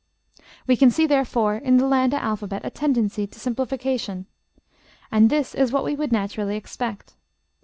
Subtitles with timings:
[0.37, 4.25] ### We can see, therefore, in the Landa alphabet a tendency to simplification.
[5.11, 7.13] And this is what we would naturally expect.